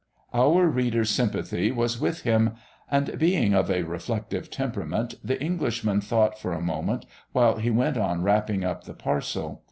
[0.33, 2.55] "Our readers' sympathy" was with him....
[2.89, 7.97] And, being of a reflective temperament, the Englishman thought for a moment, while he went
[7.97, 9.59] on wrapping up the parcel.